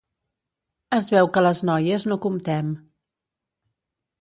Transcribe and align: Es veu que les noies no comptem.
Es 0.97 1.09
veu 1.15 1.29
que 1.35 1.43
les 1.47 1.61
noies 1.71 2.07
no 2.13 2.17
comptem. 2.27 2.73